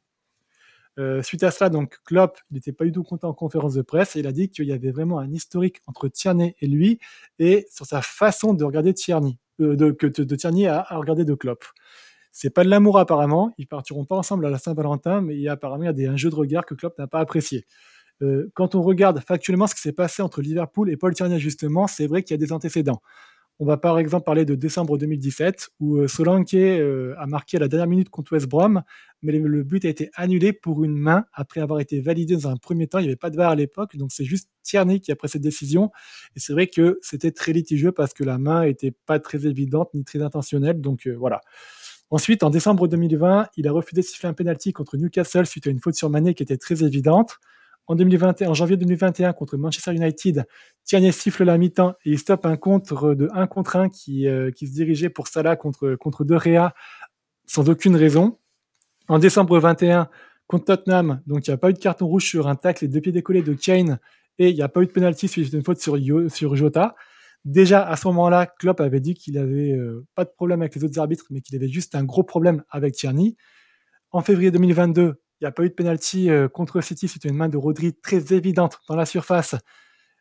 [0.97, 4.15] Euh, suite à cela, donc Klopp n'était pas du tout content en conférence de presse
[4.15, 6.99] et il a dit qu'il y avait vraiment un historique entre Tierney et lui
[7.37, 11.35] et sur sa façon de regarder Tierney, euh, de, de, Tierney à, à regarder de
[11.35, 11.63] Klopp.
[12.31, 13.51] C'est pas de l'amour apparemment.
[13.57, 16.29] Ils partiront pas ensemble à la Saint-Valentin, mais il y a apparemment des, un jeu
[16.29, 17.65] de regard que Klopp n'a pas apprécié.
[18.21, 21.87] Euh, quand on regarde factuellement ce qui s'est passé entre Liverpool et Paul Tierney justement,
[21.87, 23.01] c'est vrai qu'il y a des antécédents.
[23.61, 27.59] On va par exemple parler de décembre 2017 où euh, Solanke euh, a marqué à
[27.59, 28.83] la dernière minute contre West Brom,
[29.21, 32.55] mais le, but a été annulé pour une main après avoir été validé dans un
[32.55, 32.99] premier temps.
[32.99, 35.27] Il n'y avait pas de VAR à l'époque, donc c'est juste Tierney qui a pris
[35.27, 35.91] cette décision.
[36.37, 39.89] Et c'est vrai que c'était très litigieux parce que la main était pas très évidente
[39.93, 40.79] ni très intentionnelle.
[40.79, 41.41] Donc voilà.
[42.11, 45.69] Ensuite, en décembre 2020, il a refusé de siffler un penalty contre Newcastle suite à
[45.69, 47.37] une faute sur Mané qui était très évidente.
[47.85, 50.45] En, 2021, janvier 2021, contre Manchester United,
[50.85, 54.51] Tierney siffle la mi-temps et il stoppe un contre de 1 contre 1 qui, euh,
[54.51, 56.73] qui se dirigeait pour Salah contre, De Gea
[57.45, 58.37] sans aucune raison.
[59.07, 60.07] En décembre 21,
[60.47, 62.87] contre Tottenham, donc il n'y a pas eu de carton rouge sur un tacle et
[62.87, 63.99] deux pieds décollés de Kane
[64.39, 66.95] et il n'y a pas eu de penalty suite à une faute sur Jota.
[67.45, 70.83] Déjà, à ce moment-là, Klopp avait dit qu'il avait euh, pas de problème avec les
[70.83, 73.35] autres arbitres, mais qu'il avait juste un gros problème avec Tierney.
[74.11, 77.35] En février 2022, il n'y a pas eu de penalty euh, contre City, c'était une
[77.35, 79.55] main de Rodri très évidente dans la surface.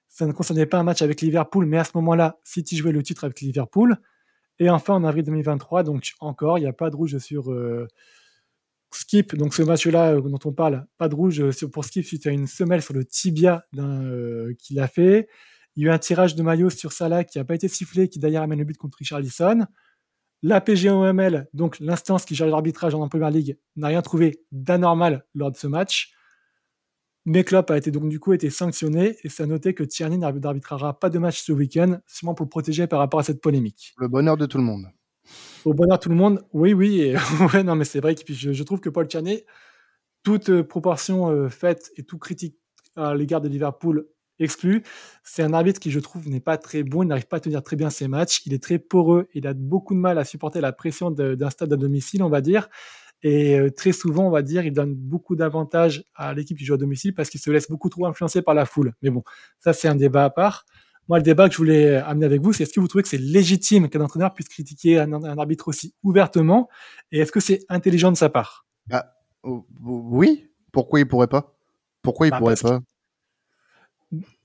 [0.09, 3.03] Ça ne concernait pas un match avec Liverpool, mais à ce moment-là, City jouait le
[3.03, 3.97] titre avec Liverpool.
[4.61, 7.89] Et enfin, en avril 2023, donc encore, il n'y a pas de rouge sur euh,
[8.93, 12.47] Skip, donc ce match-là dont on parle, pas de rouge pour Skip suite à une
[12.47, 13.67] semelle sur le tibia
[14.59, 15.29] qu'il a fait.
[15.79, 18.09] Il y a eu un tirage de maillot sur Salah qui n'a pas été sifflé,
[18.09, 19.65] qui d'ailleurs amène le but contre Richarlison.
[20.43, 25.53] La PGOML, donc l'instance qui gère l'arbitrage en Première Ligue, n'a rien trouvé d'anormal lors
[25.53, 26.13] de ce match.
[27.27, 30.19] Mais Klopp a été donc du coup été sanctionné et ça a noté que Tierney
[30.19, 33.95] n'arbitrera pas de match ce week-end, seulement pour le protéger par rapport à cette polémique.
[33.99, 34.89] Le bonheur de tout le monde.
[35.65, 37.03] Au bonheur de tout le monde, oui, oui.
[37.03, 37.15] Et
[37.55, 39.45] ouais, non, mais c'est vrai que je, je, trouve que Paul Tierney,
[40.25, 42.59] toute euh, proportion euh, faite et tout critique
[42.97, 44.83] à l'égard de Liverpool exclu.
[45.25, 47.03] C'est un arbitre qui, je trouve, n'est pas très bon.
[47.03, 48.43] Il n'arrive pas à tenir très bien ses matchs.
[48.47, 49.29] Il est très poreux.
[49.35, 52.41] Il a beaucoup de mal à supporter la pression d'un stade à domicile, on va
[52.41, 52.69] dire.
[53.23, 56.75] Et euh, très souvent, on va dire, il donne beaucoup d'avantages à l'équipe qui joue
[56.75, 58.95] à domicile parce qu'il se laisse beaucoup trop influencer par la foule.
[59.03, 59.25] Mais bon,
[59.59, 60.65] ça, c'est un débat à part.
[61.09, 63.09] Moi, le débat que je voulais amener avec vous, c'est est-ce que vous trouvez que
[63.09, 66.69] c'est légitime qu'un entraîneur puisse critiquer un, arbitre aussi ouvertement?
[67.11, 68.67] Et est-ce que c'est intelligent de sa part?
[68.87, 70.51] Bah, Oui.
[70.71, 71.57] Pourquoi il pourrait pas?
[72.03, 72.81] Pourquoi il bah, pourrait pas?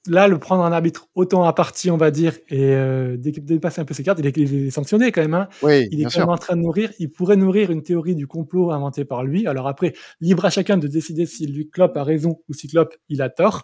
[0.07, 3.85] Là, le prendre un arbitre autant à partie, on va dire, et euh, dépasser un
[3.85, 5.33] peu ses cartes, il est, sanctionné quand même.
[5.33, 5.47] Hein.
[5.61, 6.91] Oui, il est quand même en train de nourrir.
[6.99, 9.47] Il pourrait nourrir une théorie du complot inventée par lui.
[9.47, 12.95] Alors après, libre à chacun de décider si lui Klopp a raison ou si Klopp
[13.09, 13.61] il a tort.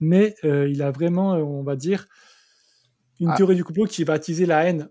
[0.00, 2.06] Mais euh, il a vraiment, euh, on va dire,
[3.20, 3.36] une ah.
[3.36, 4.88] théorie du complot qui va attiser la haine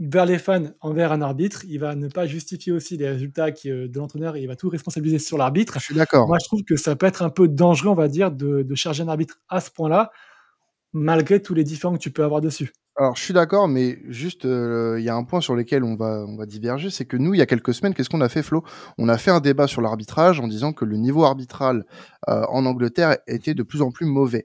[0.00, 1.64] vers les fans envers un arbitre.
[1.66, 5.18] Il va ne pas justifier aussi les résultats de l'entraîneur et il va tout responsabiliser
[5.18, 5.74] sur l'arbitre.
[5.78, 6.26] Je suis d'accord.
[6.26, 8.74] Moi, je trouve que ça peut être un peu dangereux, on va dire, de, de
[8.74, 10.10] charger un arbitre à ce point-là
[10.92, 12.72] malgré tous les différents que tu peux avoir dessus.
[12.96, 15.96] Alors, je suis d'accord, mais juste, euh, il y a un point sur lequel on
[15.96, 18.28] va, on va diverger, c'est que nous, il y a quelques semaines, qu'est-ce qu'on a
[18.28, 18.62] fait, Flo?
[18.98, 21.86] On a fait un débat sur l'arbitrage en disant que le niveau arbitral
[22.28, 24.44] euh, en Angleterre était de plus en plus mauvais.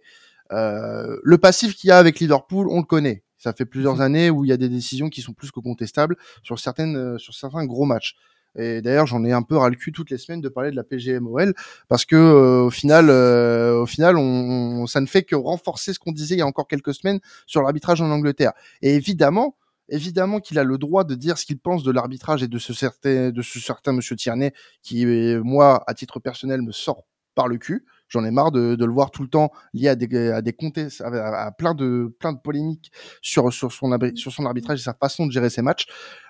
[0.54, 3.24] Euh, le passif qu'il y a avec Liverpool, on le connaît.
[3.38, 4.02] Ça fait plusieurs mmh.
[4.02, 7.34] années où il y a des décisions qui sont plus que contestables sur certaines, sur
[7.34, 8.16] certains gros matchs.
[8.58, 10.76] Et d'ailleurs, j'en ai un peu ras le cul toutes les semaines de parler de
[10.76, 11.54] la PGMOL
[11.88, 16.00] parce que euh, au final, euh, au final, on, ça ne fait que renforcer ce
[16.00, 18.54] qu'on disait il y a encore quelques semaines sur l'arbitrage en Angleterre.
[18.82, 19.58] Et évidemment,
[19.90, 22.74] évidemment qu'il a le droit de dire ce qu'il pense de l'arbitrage et de ce
[22.74, 25.06] certain, de ce certain Monsieur Tierney qui,
[25.44, 27.04] moi, à titre personnel, me sort
[27.36, 27.86] par le cul.
[28.08, 30.54] J'en ai marre de, de, le voir tout le temps lié à des, à des
[30.54, 32.92] comtés, à, plein de, plein de polémiques
[33.22, 35.88] sur, sur son arbitrage et sa façon de gérer ses matchs.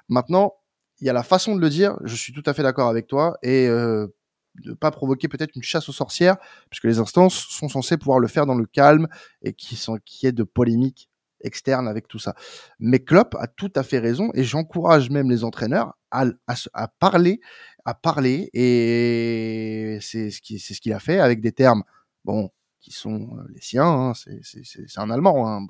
[0.08, 0.54] Maintenant,
[1.02, 3.08] il y a la façon de le dire, je suis tout à fait d'accord avec
[3.08, 4.08] toi, et euh,
[4.64, 6.38] de pas provoquer peut-être une chasse aux sorcières,
[6.70, 9.08] puisque les instances sont censées pouvoir le faire dans le calme
[9.42, 11.10] et qui sont qui est de polémique
[11.42, 12.36] externe avec tout ça.
[12.80, 16.26] Mais Klopp a tout à fait raison et j'encourage même les entraîneurs à,
[17.00, 17.42] parler,
[17.84, 21.84] à parler et c'est ce qui ce qu'il a fait avec des termes
[22.24, 23.86] bon qui sont euh, les siens.
[23.86, 25.66] Hein, c'est un Allemand, hein,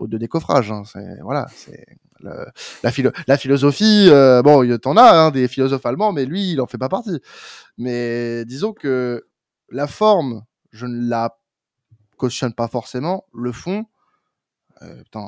[0.00, 0.70] de décoffrage.
[0.70, 0.82] Hein,
[1.22, 1.84] voilà, c'est
[2.22, 2.92] la,
[3.26, 4.08] la philosophie.
[4.08, 7.20] Euh, bon, t'en as hein, des philosophes allemands, mais lui, il en fait pas partie.
[7.78, 9.26] Mais disons que
[9.70, 11.36] la forme, je ne la
[12.16, 13.24] cautionne pas forcément.
[13.34, 13.86] Le fond,
[14.82, 15.22] euh, putain,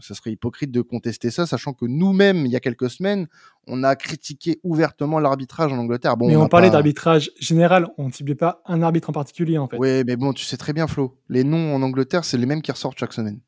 [0.00, 3.26] ça serait hypocrite de contester ça, sachant que nous-mêmes, il y a quelques semaines,
[3.66, 6.16] on a critiqué ouvertement l'arbitrage en Angleterre.
[6.16, 9.68] Bon, mais on, parlait d'arbitrage général, on ne ciblait pas un arbitre en particulier, en
[9.68, 9.76] fait.
[9.78, 12.62] Oui, mais bon, tu sais très bien, Flo, les noms en Angleterre, c'est les mêmes
[12.62, 13.40] qui ressortent chaque semaine.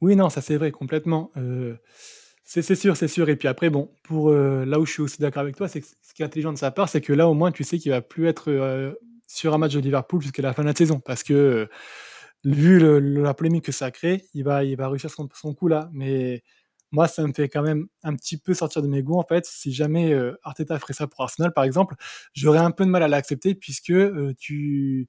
[0.00, 1.30] Oui, non, ça c'est vrai, complètement.
[2.46, 3.28] C'est sûr, c'est sûr.
[3.28, 6.14] Et puis après, bon, pour là où je suis aussi d'accord avec toi, c'est ce
[6.14, 8.00] qui est intelligent de sa part, c'est que là, au moins, tu sais qu'il va
[8.00, 11.00] plus être sur un match de Liverpool jusqu'à la fin de la saison.
[11.00, 11.68] Parce que
[12.46, 15.90] vu la polémique que ça a créé, il va, il va réussir son, coup là.
[15.92, 16.42] Mais
[16.92, 19.44] moi, ça me fait quand même un petit peu sortir de mes goûts en fait.
[19.46, 21.96] Si jamais euh, Arteta ferait ça pour Arsenal, par exemple,
[22.34, 25.08] j'aurais un peu de mal à l'accepter puisque euh, tu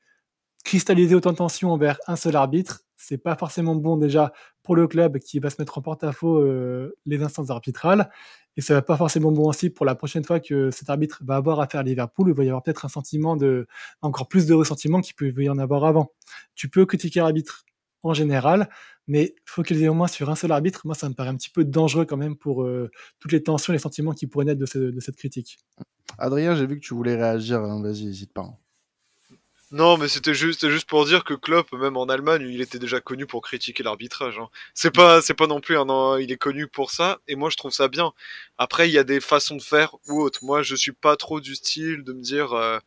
[0.63, 4.85] cristalliser autant de tension envers un seul arbitre, c'est pas forcément bon déjà pour le
[4.85, 8.09] club qui va se mettre en porte-à-faux euh, les instances arbitrales.
[8.57, 11.37] Et ça va pas forcément bon aussi pour la prochaine fois que cet arbitre va
[11.37, 12.29] avoir à Liverpool.
[12.29, 13.67] Il va y avoir peut-être un sentiment de,
[14.01, 16.11] encore plus de ressentiment qu'il peut y en avoir avant.
[16.55, 17.63] Tu peux critiquer l'arbitre
[18.03, 18.69] en général,
[19.07, 21.63] mais focaliser au moins sur un seul arbitre, moi, ça me paraît un petit peu
[21.63, 24.99] dangereux quand même pour euh, toutes les tensions et les sentiments qui pourraient naître de,
[24.99, 25.59] cette critique.
[26.17, 27.61] Adrien, j'ai vu que tu voulais réagir.
[27.61, 27.81] Hein.
[27.81, 28.57] Vas-y, n'hésite pas.
[29.71, 33.01] Non, mais c'était juste, juste pour dire que Klopp, même en Allemagne, il était déjà
[33.01, 34.39] connu pour critiquer l'arbitrage.
[34.39, 34.47] Hein.
[34.73, 37.19] C'est pas, c'est pas non plus un, il est connu pour ça.
[37.27, 38.13] Et moi, je trouve ça bien.
[38.57, 40.39] Après, il y a des façons de faire ou autres.
[40.43, 42.79] Moi, je suis pas trop du style de me dire, euh,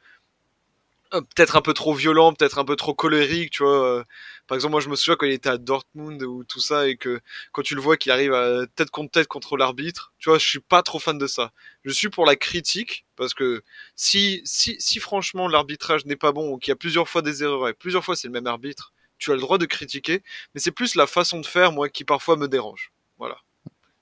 [1.10, 3.98] peut-être un peu trop violent, peut-être un peu trop colérique, tu vois.
[3.98, 4.04] Euh.
[4.46, 6.96] Par exemple, moi, je me souviens quand il était à Dortmund ou tout ça, et
[6.96, 7.20] que
[7.52, 10.46] quand tu le vois qu'il arrive à tête contre tête contre l'arbitre, tu vois, je
[10.46, 11.52] suis pas trop fan de ça.
[11.84, 13.62] Je suis pour la critique, parce que
[13.96, 17.42] si, si, si franchement l'arbitrage n'est pas bon, ou qu'il y a plusieurs fois des
[17.42, 20.22] erreurs, et plusieurs fois c'est le même arbitre, tu as le droit de critiquer,
[20.54, 22.92] mais c'est plus la façon de faire, moi, qui parfois me dérange.
[23.18, 23.36] Voilà.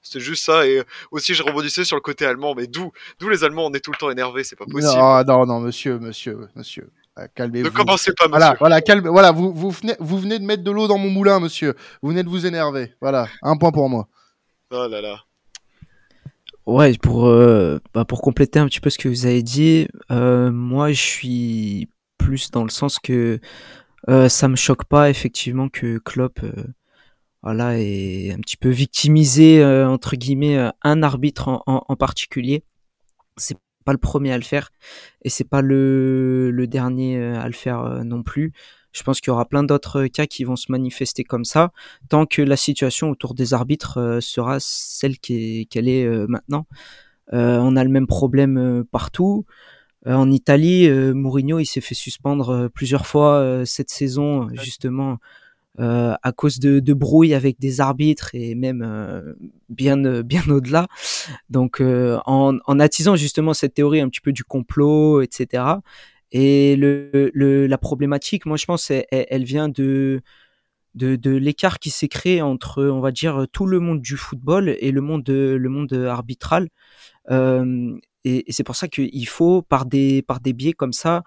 [0.00, 0.66] C'était juste ça.
[0.66, 2.54] Et aussi, je rebondissais sur le côté allemand.
[2.54, 4.92] Mais d'où, d'où les Allemands, on est tout le temps énervés, c'est pas possible.
[4.96, 6.88] Non, non, non, monsieur, monsieur, monsieur.
[7.18, 7.68] Euh, calmez-vous.
[7.68, 8.38] Ne commencez pas, monsieur.
[8.38, 11.10] Voilà, voilà, calme, voilà vous, vous, venez, vous venez de mettre de l'eau dans mon
[11.10, 11.74] moulin, monsieur.
[12.02, 12.94] Vous venez de vous énerver.
[13.00, 14.08] Voilà, un point pour moi.
[14.70, 15.24] Oh là là.
[16.66, 20.50] Ouais, pour, euh, bah pour compléter un petit peu ce que vous avez dit, euh,
[20.50, 23.40] moi je suis plus dans le sens que
[24.10, 26.40] euh, ça me choque pas effectivement que Klopp
[27.42, 32.64] voilà, est un petit peu victimisé entre guillemets un arbitre en, en, en particulier.
[33.38, 33.56] C'est
[33.88, 34.68] pas le premier à le faire
[35.22, 38.52] et c'est pas le, le, dernier euh, à le faire euh, non plus.
[38.92, 41.72] Je pense qu'il y aura plein d'autres cas qui vont se manifester comme ça,
[42.10, 46.66] tant que la situation autour des arbitres euh, sera celle qu'elle est, maintenant.
[47.32, 49.46] on a le même problème partout.
[50.04, 55.18] en Italie, Mourinho il s'est fait suspendre plusieurs fois cette saison justement
[55.80, 59.34] euh, à cause de, de brouilles avec des arbitres et même euh,
[59.68, 60.88] bien euh, bien au-delà.
[61.50, 65.64] Donc en, en, attisant justement cette théorie un petit peu du complot, etc.
[66.32, 70.20] Et le, le la problématique, moi je pense, elle, elle vient de
[70.96, 74.74] de, de l'écart qui s'est créé entre, on va dire, tout le monde du football
[74.80, 76.68] et le monde le monde arbitral.
[77.30, 81.22] Euh, et, et c'est pour ça qu'il faut par des par des biais comme ça,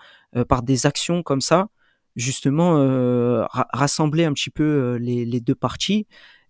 [0.50, 1.70] par des actions comme ça,
[2.16, 6.08] justement euh, rassembler un petit peu euh, les, les deux parties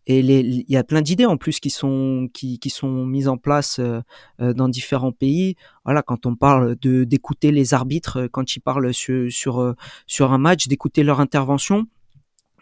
[0.08, 3.38] et il y a plein d'idées en plus qui sont qui, qui sont mises en
[3.38, 4.02] place euh,
[4.39, 5.56] dans différents pays.
[5.86, 9.76] Voilà, quand on parle de d'écouter les arbitres quand ils parlent sur sur,
[10.08, 11.86] sur un match, d'écouter leur intervention.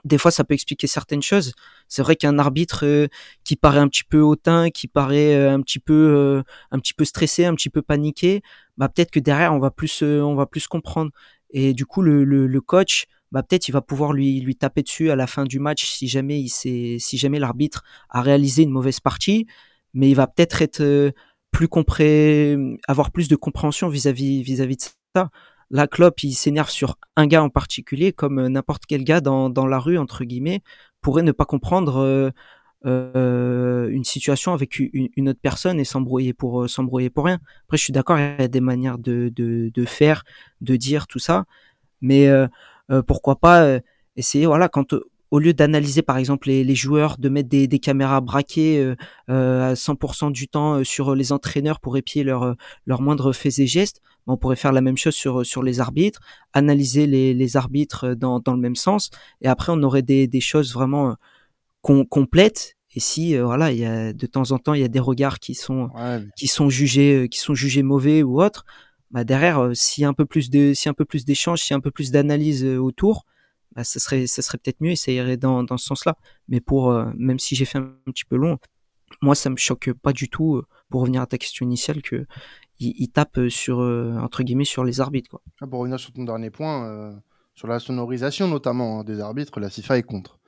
[0.05, 1.53] Des fois, ça peut expliquer certaines choses.
[1.89, 3.09] C'est vrai qu'un arbitre
[3.43, 7.45] qui paraît un petit peu hautain, qui paraît un petit peu un petit peu stressé,
[7.45, 8.41] un petit peu paniqué,
[8.77, 11.11] bah peut-être que derrière on va plus on va plus comprendre.
[11.51, 15.11] Et du coup, le, le, coach, bah, peut-être il va pouvoir lui, lui taper dessus
[15.11, 18.99] à la fin du match si jamais il si jamais l'arbitre a réalisé une mauvaise
[18.99, 19.47] partie,
[19.93, 21.11] mais il va peut-être être, euh,
[21.51, 22.57] plus compré,
[22.87, 24.83] avoir plus de compréhension vis-à-vis vis-à-vis de
[25.15, 25.29] ça.
[25.71, 29.49] La Klopp, il s'énerve sur un gars en particulier, comme euh, n'importe quel gars dans,
[29.49, 30.61] dans la rue entre guillemets
[31.01, 32.31] pourrait ne pas comprendre euh,
[32.85, 37.39] euh, une situation avec une, autre personne et s'embrouiller pour s'embrouiller pour rien.
[37.65, 40.23] Après, je suis d'accord, il y a des manières de, de, de, faire,
[40.61, 41.45] de dire tout ça,
[42.01, 42.47] mais euh,
[42.91, 43.79] euh pourquoi pas euh,
[44.15, 44.95] essayer, voilà, quand
[45.31, 48.95] au lieu d'analyser par exemple les, les, joueurs, de mettre des, des caméras braquées
[49.29, 52.55] euh, à 100% du temps sur les entraîneurs pour épier leurs
[52.87, 55.81] leur moindres faits et gestes, ben, on pourrait faire la même chose sur, sur les
[55.81, 56.21] arbitres,
[56.53, 59.11] analyser les, les arbitres dans, dans le même sens,
[59.41, 61.15] et après on aurait des, des choses vraiment
[61.81, 62.75] complète.
[62.95, 64.99] Et si euh, voilà, il y a de temps en temps il y a des
[64.99, 65.89] regards qui sont
[66.35, 68.65] qui sont jugés euh, qui sont jugés mauvais ou autres,
[69.11, 71.61] bah derrière euh, s'il y a un peu plus de si un peu plus d'échanges,
[71.61, 73.25] si un peu plus d'analyse autour,
[73.75, 76.17] bah ça serait ça serait peut-être mieux et ça irait dans dans ce sens-là.
[76.47, 78.57] Mais pour même si j'ai fait un, petit peu long,
[79.21, 82.25] moi ça me choque pas du tout pour revenir à ta question initiale que
[82.79, 85.41] il, tape sur entre guillemets sur les arbitres quoi.
[85.61, 87.21] Ah, pour revenir sur ton dernier point
[87.53, 90.38] sur la sonorisation notamment hein, des arbitres, la FIFA est contre.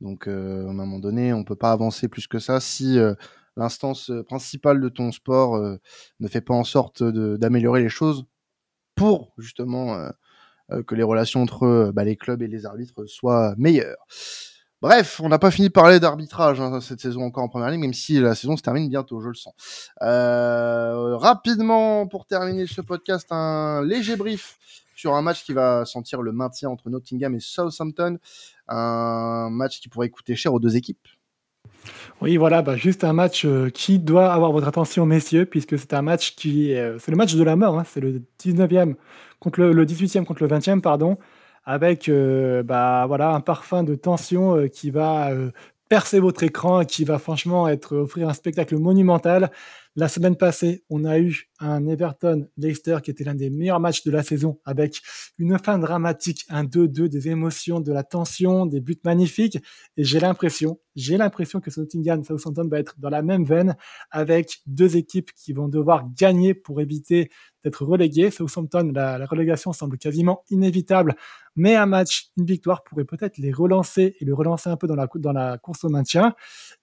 [0.00, 3.14] Donc, euh, à un moment donné, on peut pas avancer plus que ça si euh,
[3.56, 5.76] l'instance principale de ton sport euh,
[6.20, 8.24] ne fait pas en sorte d'améliorer les choses
[8.94, 10.10] pour justement
[10.86, 14.06] que les relations entre bah, les clubs et les arbitres soient meilleures.
[14.82, 17.82] Bref, on n'a pas fini de parler d'arbitrage hein, cette saison encore en première ligne,
[17.82, 19.52] même si la saison se termine bientôt, je le sens.
[20.00, 24.58] Euh, rapidement, pour terminer ce podcast, un léger brief
[24.96, 28.18] sur un match qui va sentir le maintien entre Nottingham et Southampton.
[28.70, 31.06] Un match qui pourrait coûter cher aux deux équipes.
[32.20, 35.94] Oui, voilà, bah, juste un match euh, qui doit avoir votre attention, messieurs, puisque c'est
[35.94, 36.74] un match qui.
[36.74, 38.94] Euh, c'est le match de la mort, hein, c'est le 19e
[39.38, 41.18] contre le, le 18e contre le 20e, pardon
[41.64, 45.30] avec euh, bah, voilà, un parfum de tension qui va
[45.88, 49.50] percer votre écran et qui va franchement être, offrir un spectacle monumental.
[49.96, 54.12] La semaine passée, on a eu un Everton-Leicester qui était l'un des meilleurs matchs de
[54.12, 55.00] la saison avec
[55.36, 59.58] une fin dramatique, un 2-2, des émotions, de la tension, des buts magnifiques.
[59.96, 63.74] Et j'ai l'impression, j'ai l'impression que Nottingham Southampton va être dans la même veine
[64.12, 67.28] avec deux équipes qui vont devoir gagner pour éviter
[67.64, 68.30] d'être relégués.
[68.30, 71.14] Southampton, la, la relégation semble quasiment inévitable,
[71.56, 74.94] mais un match, une victoire pourrait peut-être les relancer et le relancer un peu dans
[75.32, 76.34] la, course au maintien.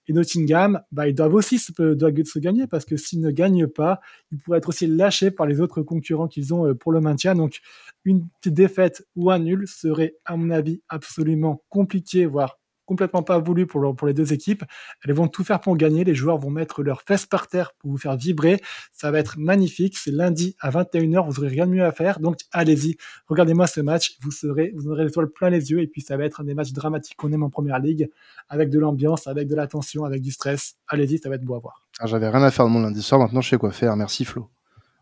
[0.06, 3.66] Et Nottingham, bah, ils doivent aussi se, doivent se gagner parce que s'ils ne gagnent
[3.66, 7.00] pas, ils pourraient être aussi lâchés par les autres concurrents qu'ils ont euh, pour le
[7.00, 7.34] maintien.
[7.34, 7.60] Donc,
[8.04, 13.66] une défaite ou un nul serait, à mon avis, absolument compliqué, voire complètement pas voulu
[13.66, 14.64] pour, pour les deux équipes.
[15.04, 16.04] Elles vont tout faire pour gagner.
[16.04, 18.62] Les joueurs vont mettre leurs fesses par terre pour vous faire vibrer.
[18.94, 19.98] Ça va être magnifique.
[19.98, 21.26] C'est lundi à 21h.
[21.26, 22.18] Vous aurez rien de mieux à faire.
[22.18, 22.96] Donc, allez-y.
[23.26, 24.16] Regardez-moi ce match.
[24.22, 25.80] Vous serez, vous aurez l'étoile plein les yeux.
[25.82, 28.08] Et puis, ça va être un des matchs dramatiques qu'on aime en première ligue
[28.48, 30.76] avec de l'ambiance, avec de la tension, avec du stress.
[30.88, 31.18] Allez-y.
[31.18, 31.82] Ça va être beau à voir.
[32.00, 33.20] Ah, J'avais rien à faire de mon lundi soir.
[33.20, 33.94] Maintenant, je sais quoi faire.
[33.96, 34.48] Merci Flo.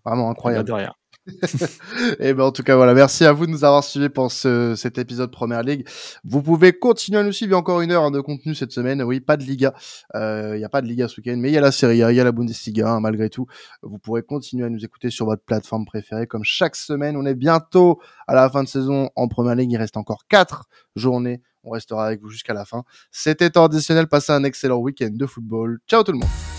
[0.04, 0.66] Vraiment incroyable.
[0.66, 0.92] De rien.
[2.20, 4.74] et ben en tout cas voilà, merci à vous de nous avoir suivis pour ce,
[4.76, 5.86] cet épisode Première Ligue.
[6.24, 7.56] Vous pouvez continuer à nous suivre.
[7.56, 9.02] Encore une heure hein, de contenu cette semaine.
[9.02, 9.74] Oui, pas de Liga.
[10.14, 12.02] Euh, il n'y a pas de Liga ce week-end, mais il y a la Serie
[12.02, 12.88] A, il y a la Bundesliga.
[12.88, 13.46] Hein, malgré tout,
[13.82, 16.26] vous pourrez continuer à nous écouter sur votre plateforme préférée.
[16.26, 19.72] Comme chaque semaine, on est bientôt à la fin de saison en Première Ligue.
[19.72, 21.42] Il reste encore quatre journées.
[21.64, 22.84] On restera avec vous jusqu'à la fin.
[23.10, 24.06] C'était traditionnel.
[24.06, 25.80] Passez un excellent week-end de football.
[25.88, 26.55] Ciao tout le monde.